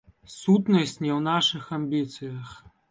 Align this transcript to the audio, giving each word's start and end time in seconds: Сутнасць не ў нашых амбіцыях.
Сутнасць 0.37 0.95
не 1.05 1.11
ў 1.17 1.21
нашых 1.29 1.71
амбіцыях. 1.81 2.61